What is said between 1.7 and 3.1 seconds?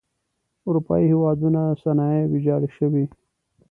صنایع ویجاړې شوئ.